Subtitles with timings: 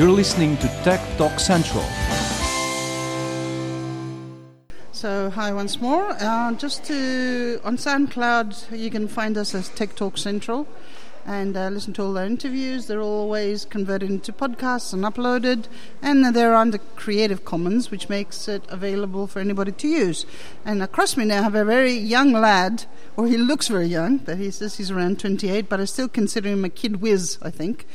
[0.00, 1.84] You're listening to Tech Talk Central.
[4.92, 6.16] So, hi once more.
[6.18, 10.66] Uh, just to on SoundCloud, you can find us as Tech Talk Central
[11.26, 12.86] and uh, listen to all our interviews.
[12.86, 15.66] They're always converted into podcasts and uploaded,
[16.00, 20.24] and they're under Creative Commons, which makes it available for anybody to use.
[20.64, 22.86] And across me now, I have a very young lad,
[23.18, 26.48] or he looks very young, but he says he's around 28, but I still consider
[26.48, 27.86] him a kid whiz, I think.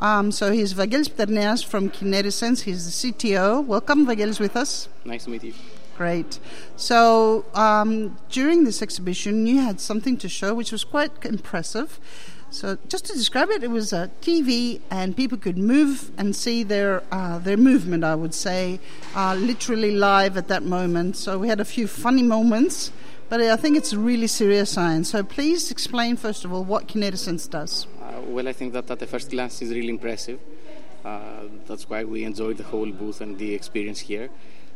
[0.00, 2.62] Um, so he's Vangelis Pterneas from Kinetisense.
[2.62, 3.64] He's the CTO.
[3.64, 4.88] Welcome, Vagelis, with us.
[5.04, 5.54] Nice to meet you.
[5.96, 6.38] Great.
[6.76, 11.98] So um, during this exhibition, you had something to show which was quite impressive.
[12.50, 16.62] So just to describe it, it was a TV, and people could move and see
[16.62, 18.04] their uh, their movement.
[18.04, 18.80] I would say,
[19.14, 21.16] uh, literally live at that moment.
[21.16, 22.90] So we had a few funny moments,
[23.28, 25.10] but I think it's a really serious science.
[25.10, 27.86] So please explain first of all what Kinetisense does.
[28.28, 30.38] Well, I think that at the first glance is really impressive.
[31.02, 34.28] Uh, that's why we enjoyed the whole booth and the experience here.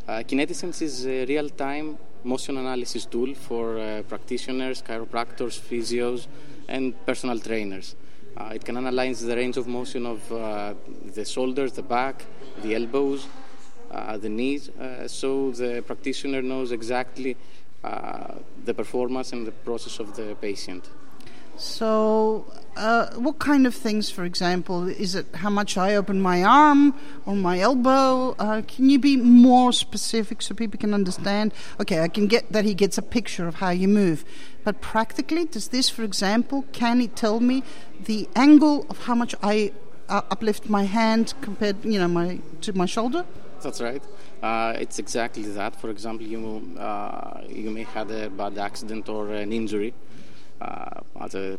[0.08, 6.28] Uh, is a real-time motion analysis tool for uh, practitioners, chiropractors, physios,
[6.66, 7.94] and personal trainers.
[8.38, 10.72] Uh, it can analyze the range of motion of uh,
[11.14, 12.24] the shoulders, the back,
[12.62, 13.26] the elbows,
[13.90, 17.36] uh, the knees, uh, so the practitioner knows exactly
[17.84, 20.88] uh, the performance and the process of the patient.
[21.62, 22.44] So,
[22.76, 26.92] uh, what kind of things, for example, is it how much I open my arm
[27.24, 28.34] or my elbow?
[28.36, 31.54] Uh, can you be more specific so people can understand?
[31.78, 34.24] Okay, I can get that he gets a picture of how you move,
[34.64, 37.62] but practically, does this, for example, can it tell me
[38.06, 39.70] the angle of how much I
[40.08, 43.24] uh, uplift my hand compared, you know, my to my shoulder?
[43.62, 44.02] That's right.
[44.42, 45.80] Uh, it's exactly that.
[45.80, 49.94] For example, you uh, you may have a bad accident or an injury
[51.20, 51.58] as a,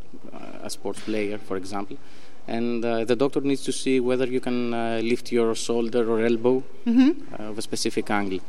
[0.64, 1.98] a, sports player, for example,
[2.48, 6.26] and uh, the doctor needs to see whether you can uh, lift your shoulder or
[6.26, 7.36] elbow Mm-hmm.
[7.50, 8.40] of a specific angle.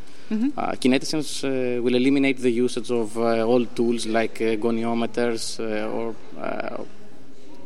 [0.56, 5.88] Uh, Kinetisense uh, will eliminate the usage of uh, old tools like uh, goniometers uh,
[5.96, 6.82] or uh,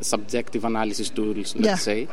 [0.01, 1.75] subjective analysis tools, let's Yeah.
[1.75, 2.07] say,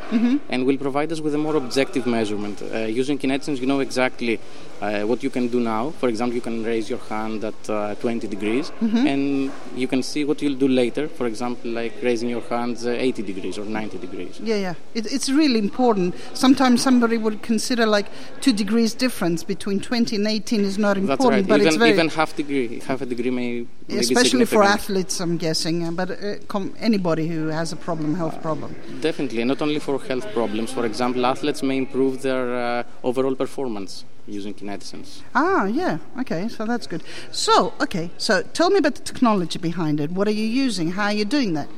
[0.48, 2.62] and will provide us with a more objective measurement.
[2.62, 4.38] Uh, using Kinetisense, you know exactly
[4.80, 5.90] uh, what you can do now.
[5.90, 10.24] For example, you can raise your hand at uh, 20 degrees, and you can see
[10.24, 11.08] what you'll do later.
[11.08, 14.38] For example, like raising your hands uh, 80 degrees or 90 degrees.
[14.42, 14.74] Yeah, yeah.
[14.94, 16.14] It, it's really important.
[16.34, 18.06] Sometimes somebody would consider like
[18.40, 21.48] two degrees difference between 20 and 18 is not That's important, right.
[21.48, 25.20] but even, it's very, even half degree, half a degree may, may especially for athletes,
[25.20, 28.74] I'm guessing, uh, but uh, com- anybody who has a problem, health problem.
[29.00, 30.72] Definitely, not only for health problems.
[30.72, 35.22] For example, athletes may improve their uh, overall performance using Kinetisense.
[35.34, 35.98] Ah, yeah.
[36.20, 37.02] Okay, so that's good.
[37.30, 40.10] So, okay, so tell me about the technology behind it.
[40.10, 40.92] What are you using?
[40.92, 41.68] How are you doing that?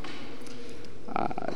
[1.14, 1.52] Uh,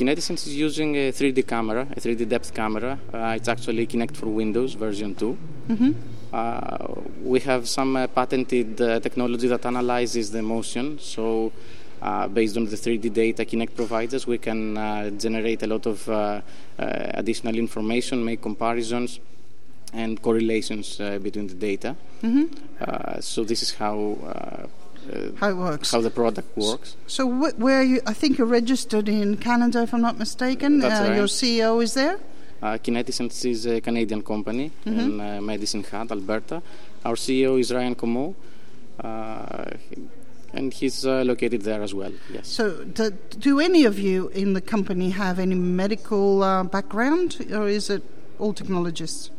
[0.00, 2.98] is using a 3D camera, a 3D depth camera.
[3.12, 5.38] Uh, it's actually Kinect for Windows version 2.
[6.32, 10.98] Uh, we have some uh, patented uh, technology that analyzes the motion.
[10.98, 11.52] So,
[12.02, 15.86] uh, based on the 3D data Kinect provides us, we can uh, generate a lot
[15.86, 16.40] of uh, uh,
[17.14, 19.20] additional information, make comparisons,
[19.92, 21.94] and correlations uh, between the data.
[22.80, 24.18] Uh, so, this is how.
[25.40, 25.90] How it works?
[25.90, 26.96] how the product works.
[27.08, 28.00] So, wh- where are you?
[28.06, 30.78] I think you're registered in Canada, if I'm not mistaken.
[30.78, 31.16] That's uh, right.
[31.16, 32.18] Your CEO is there.
[32.62, 36.62] Uh, Kinetisense is a Canadian company in uh, Medicine Hat, Alberta.
[37.04, 38.36] Our CEO is Ryan Comeau,
[39.00, 39.64] uh,
[40.52, 42.12] and he's uh, located there as well.
[42.32, 42.48] Yes.
[42.48, 47.68] So, do, do any of you in the company have any medical uh, background, or
[47.68, 48.02] is it
[48.38, 49.30] all technologists?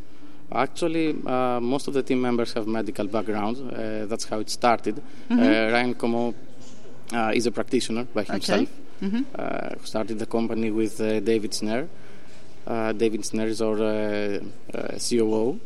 [0.52, 3.56] Actually, uh, most of the team members have medical background.
[3.72, 5.02] Uh, that's how it started.
[5.30, 6.34] Uh, Ryan Comeau
[7.12, 8.68] uh, is a practitioner by himself.
[9.02, 11.88] Uh, who started the company with uh, David Snare.
[12.66, 14.40] Uh, David Snare is our uh,
[14.72, 15.60] uh, COO.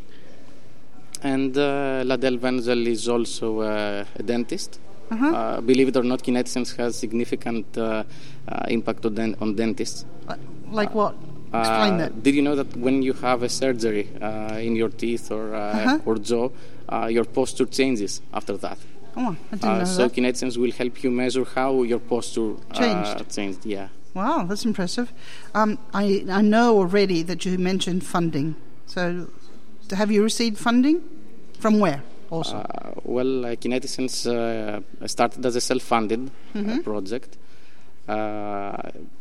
[1.22, 4.80] And uh, Ladell Wenzel is also uh, a dentist.
[5.10, 8.04] Uh, believe it or not, Kinetisense has significant uh,
[8.48, 10.04] uh, impact on, den- on dentists.
[10.28, 10.36] Uh,
[10.70, 11.14] Like what?
[11.54, 12.22] Explain Uh, that.
[12.22, 15.58] Did you know that when you have a surgery uh, in your teeth or uh,
[15.58, 15.98] Uh-huh.
[16.08, 16.48] or jaw,
[16.92, 18.78] uh, your posture changes after that?
[19.16, 20.12] Oh, I didn't Uh, know so that.
[20.14, 23.18] Kinetisense will help you measure how your posture uh, Changed.
[23.36, 23.62] changed.
[23.66, 23.88] Yeah.
[24.14, 25.08] Wow, that's impressive.
[25.54, 28.54] Um, I, I know already that you mentioned funding.
[28.86, 29.28] So,
[30.00, 31.00] have you received funding?
[31.60, 32.02] From where?
[32.30, 32.56] Also.
[32.56, 33.54] Uh, well, uh,
[34.26, 36.70] uh, started as a self-funded Mm-hmm.
[36.70, 37.36] uh, project.
[38.08, 38.76] Uh,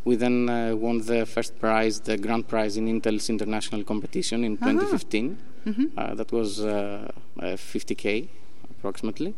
[0.06, 4.54] we then uh, won the first prize, the grand prize in Intel's international competition in
[4.54, 4.72] Uh-huh.
[4.72, 5.38] 2015.
[5.68, 5.86] Mm-hmm.
[5.98, 8.28] Uh, that was uh, uh, 50k
[8.72, 9.34] approximately.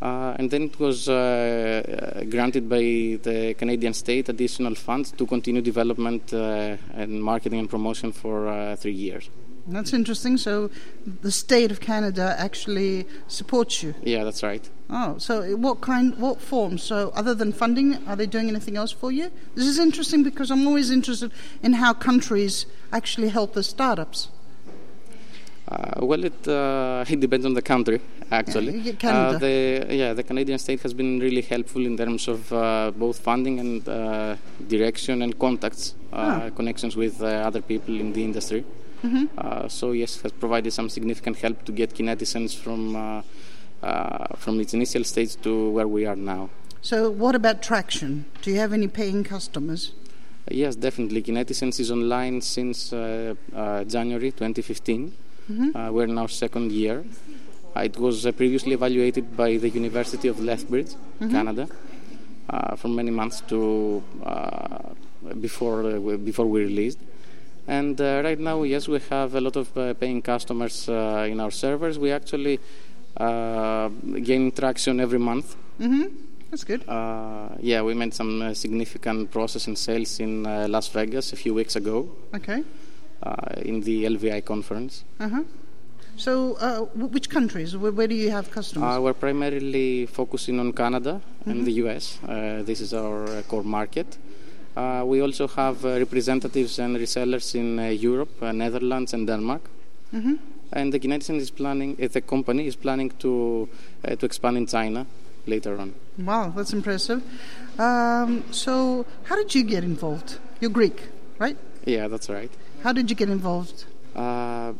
[0.00, 5.26] Uh, and then it was uh, uh, granted by the Canadian state additional funds to
[5.26, 9.28] continue development uh, and marketing and promotion for uh, three years.
[9.68, 10.36] That's interesting.
[10.38, 10.70] So
[11.22, 13.94] the state of Canada actually supports you.
[14.02, 14.68] Yeah, that's right.
[14.90, 16.78] Oh, so what kind, what form?
[16.78, 19.30] So other than funding, are they doing anything else for you?
[19.54, 21.30] This is interesting because I'm always interested
[21.62, 24.28] in how countries actually help the startups.
[25.70, 28.00] Uh, well, it uh, it depends on the country
[28.30, 28.78] actually.
[28.78, 29.36] Yeah, Canada.
[29.36, 33.18] Uh, the yeah the Canadian state has been really helpful in terms of uh, both
[33.20, 34.36] funding and uh,
[34.66, 36.50] direction and contacts, uh, Ah.
[36.56, 38.64] connections with uh, other people in the industry.
[39.04, 39.26] Mm-hmm.
[39.38, 43.22] Uh, so yes, has provided some significant help to get Kinetisense from uh,
[43.82, 46.50] uh, from its initial stage to where we are now.
[46.82, 48.24] So what about traction?
[48.42, 49.92] Do you have any paying customers?
[50.50, 51.22] Yes, definitely.
[51.22, 55.12] Kinetisense is online since uh, uh, January 2015.
[55.50, 55.76] Mhm.
[55.76, 57.04] Uh, we're in our second year.
[57.76, 61.30] Uh, it was uh, previously evaluated by the University of Lethbridge, Mhm.
[61.30, 61.68] Canada,
[62.50, 64.94] uh, for many months to uh,
[65.40, 66.98] before uh, before we released.
[67.68, 71.38] And uh, right now, yes, we have a lot of uh, paying customers uh, in
[71.38, 71.98] our servers.
[71.98, 72.58] We actually
[73.16, 73.88] uh,
[74.22, 75.54] gain traction every month.
[75.78, 76.04] Mm-hmm.
[76.50, 76.88] That's good.
[76.88, 81.36] Uh, yeah, we made some uh, significant process in sales in uh, Las Vegas a
[81.36, 82.64] few weeks ago Okay.
[83.22, 85.04] uh, in the LVI conference.
[85.20, 85.42] Uh-huh.
[86.16, 87.76] So uh, w- which countries?
[87.76, 88.96] Where, where do you have customers?
[88.96, 91.64] Uh, we're primarily focusing on Canada and Mhm.
[91.66, 92.18] the US.
[92.26, 94.16] Uh, this is our core market.
[94.78, 99.62] Uh, we also have uh, representatives and resellers in uh, Europe, uh, Netherlands, and Denmark.
[100.14, 100.34] mm-hmm.
[100.70, 103.68] And the Kineticent is planning, the company is planning to
[104.04, 105.06] uh, to expand in China
[105.46, 105.94] later on.
[106.18, 107.22] Wow, that's impressive.
[107.78, 110.38] Um, so how did you get involved?
[110.60, 111.08] You're Greek,
[111.38, 111.56] right?
[111.86, 112.50] Yeah, that's right.
[112.82, 113.86] How did you get involved?
[114.14, 114.74] Uh,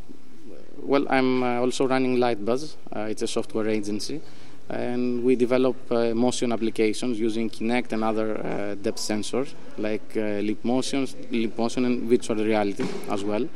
[0.82, 2.76] well, I'm uh, also running Lightbuzz.
[2.94, 4.20] Uh, it's a software agency,
[4.68, 10.40] and we develop uh, motion applications using Kinect and other uh, depth sensors like uh,
[10.40, 13.48] leap motions, leap motion, and virtual reality as well.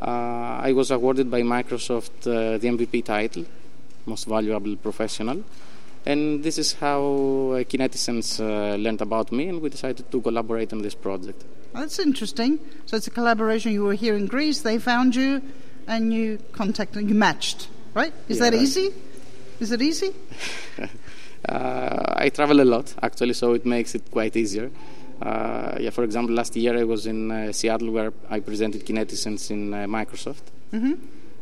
[0.00, 3.44] Uh, I was awarded by Microsoft uh, the MVP title,
[4.04, 5.42] Most Valuable Professional.
[6.04, 7.00] And this is how
[7.52, 11.44] uh, uh, learned about me, and we decided to collaborate on this project.
[11.72, 12.58] That's interesting.
[12.86, 13.72] So it's a collaboration.
[13.72, 14.62] You were here in Greece.
[14.62, 15.40] They found you,
[15.86, 17.08] and you contacted.
[17.08, 18.12] You matched, right?
[18.28, 18.62] Is Yeah, that right.
[18.62, 18.90] easy?
[19.62, 20.12] Is it easy?
[21.48, 24.70] Uh, I travel a lot actually, so it makes it quite easier.
[25.20, 29.50] Uh, yeah, for example, last year I was in uh, Seattle where I presented Kinetisense
[29.50, 30.44] in uh, Microsoft.
[30.72, 30.94] Mm-hmm.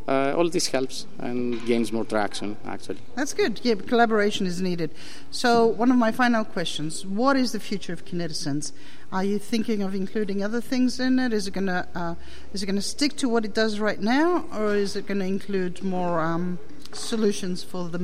[0.09, 2.97] Uh, all this helps and gains more traction actually.
[3.15, 3.61] That's good.
[3.63, 4.91] Yeah, but collaboration is needed.
[5.31, 8.73] So, one of my final questions: What is the future of Kinetisense?
[9.13, 11.35] Are you thinking of including other things in it?
[11.35, 12.15] Is it gonna uh,
[12.55, 15.27] is it gonna stick to what it does right now, or is it going to
[15.27, 16.59] include more um,
[16.95, 17.99] solutions for the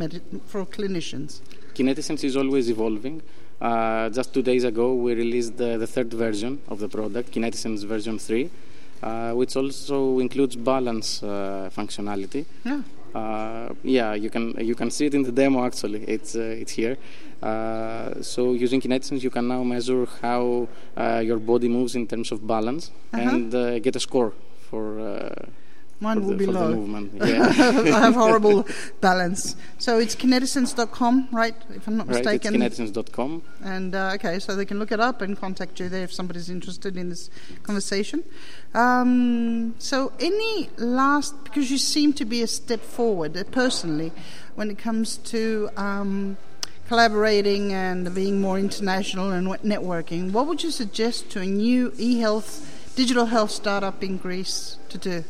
[0.46, 1.40] for clinicians?
[1.74, 3.22] Kinetisense is always evolving.
[3.60, 7.84] Uh, just two days ago, we released the, the third version of the product, Kinetisense
[7.86, 8.50] version 3,
[9.02, 12.44] uh, which also includes balance uh, functionality.
[12.64, 12.82] Yeah.
[13.14, 15.64] Uh, yeah, you can you can see it in the demo.
[15.64, 16.98] Actually, it's uh, it's here.
[17.42, 22.30] Uh, so using Kinetisense, you can now measure how uh, your body moves in terms
[22.32, 23.22] of balance Uh-huh.
[23.30, 24.32] and uh, get a score
[24.68, 25.00] for.
[25.98, 26.76] Mine will the, be low.
[27.14, 27.46] Yeah.
[27.46, 28.66] I have horrible
[29.00, 29.56] balance.
[29.78, 31.54] So it's kinetisense.com, right?
[31.70, 32.54] If I'm not right, mistaken.
[32.54, 33.42] kinetisense.com.
[33.64, 36.50] And uh, okay, so they can look it up and contact you there if somebody's
[36.50, 37.30] interested in this
[37.62, 38.24] conversation.
[38.74, 44.12] Um, so, any last, because you seem to be a step forward uh, personally
[44.54, 46.36] when it comes to um,
[46.88, 52.18] collaborating and being more international and networking, what would you suggest to a new e
[52.18, 55.24] health, digital health startup in Greece to do?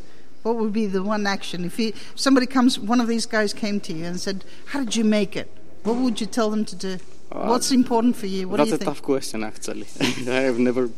[0.47, 1.65] What would be the one action?
[1.65, 4.79] If, you, if somebody comes, one of these guys came to you and said, How
[4.83, 5.49] did you make it?
[5.83, 6.93] What would you tell them to do?
[7.31, 8.47] Uh, What's important for you?
[8.47, 8.89] What That's do you a think?
[8.89, 9.87] tough question, actually.
[10.39, 10.89] I have never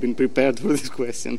[0.00, 1.38] been prepared for this question.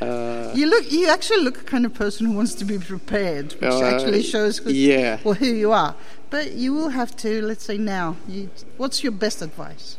[0.00, 0.90] Uh, You look.
[0.90, 4.22] You actually look a kind of person who wants to be prepared, which Uh, actually
[4.22, 5.18] shows who, yeah.
[5.24, 5.94] well, who you are.
[6.30, 7.42] But you will have to.
[7.42, 8.16] Let's say now.
[8.28, 9.96] You, what's your best advice?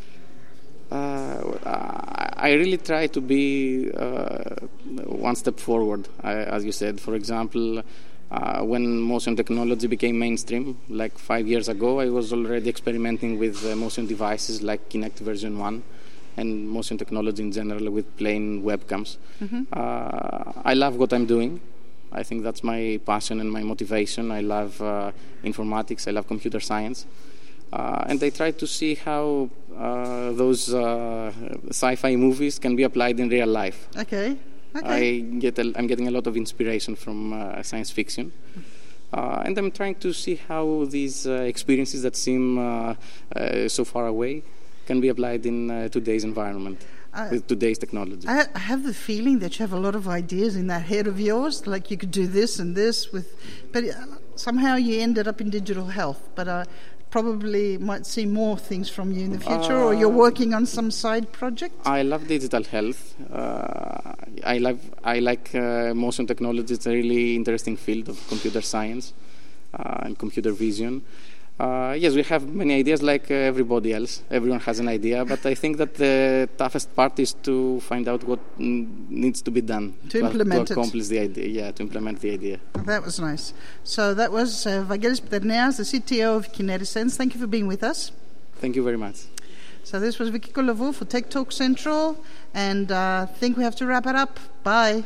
[0.91, 1.57] Uh,
[2.37, 4.55] I really try to be uh,
[5.05, 6.99] one step forward, I, as you said.
[6.99, 7.81] For example,
[8.31, 13.65] uh, when motion technology became mainstream, like five years ago, I was already experimenting with
[13.65, 15.83] uh, motion devices like Kinect version 1
[16.37, 19.17] and motion technology in general with plain webcams.
[19.41, 19.67] Mhm.
[19.71, 21.59] Uh, I love what I'm doing.
[22.11, 24.31] I think that's my passion and my motivation.
[24.31, 25.11] I love uh,
[25.43, 27.05] informatics, I love computer science.
[27.71, 31.31] Uh, and I try to see how uh, those uh,
[31.69, 33.87] sci-fi movies can be applied in real life.
[33.97, 34.37] Okay.
[34.75, 34.87] Okay.
[34.87, 38.31] I get a, I'm getting a lot of inspiration from uh, science fiction.
[39.13, 42.95] Uh, and I'm trying to see how these uh, experiences that seem uh,
[43.35, 44.43] uh, so far away
[44.85, 46.85] can be applied in uh, today's environment
[47.29, 48.25] with today's technology.
[48.25, 51.07] I, I have the feeling that you have a lot of ideas in that head
[51.07, 53.35] of yours, like you could do this and this with,
[53.73, 53.83] but
[54.35, 56.29] somehow you ended up in digital health.
[56.35, 56.65] But I
[57.11, 60.89] probably might see more things from you in the future, or you're working on some
[60.89, 61.75] side project.
[61.85, 63.15] I love digital health.
[63.31, 64.13] Uh,
[64.43, 66.73] I love I like uh, motion technology.
[66.73, 69.13] It's a really interesting field of computer science
[69.73, 71.03] uh, and computer vision.
[71.61, 74.23] Uh, yes, we have many ideas like uh, everybody else.
[74.31, 78.23] Everyone has an idea, but I think that the toughest part is to find out
[78.23, 80.77] what needs to be done To implement to it.
[80.77, 81.47] accomplish the idea.
[81.59, 82.57] Yeah, to implement the idea.
[82.91, 83.53] That was nice.
[83.83, 87.15] So that was uh, Vangelis Pterneas, the CTO of Kinetisense.
[87.15, 88.11] Thank you for being with us.
[88.55, 89.17] Thank you very much.
[89.83, 92.17] So this was Vicky Kolovou for Tech Talk Central,
[92.55, 94.39] and uh, I think we have to wrap it up.
[94.63, 95.05] Bye.